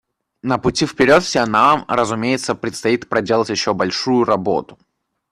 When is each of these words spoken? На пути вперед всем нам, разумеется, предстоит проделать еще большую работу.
На 0.41 0.57
пути 0.57 0.85
вперед 0.87 1.21
всем 1.23 1.51
нам, 1.51 1.85
разумеется, 1.87 2.55
предстоит 2.55 3.07
проделать 3.07 3.49
еще 3.51 3.75
большую 3.75 4.25
работу. 4.25 4.79